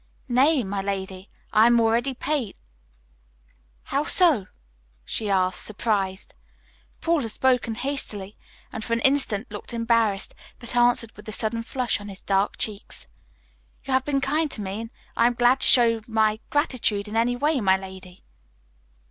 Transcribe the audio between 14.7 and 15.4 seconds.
and I am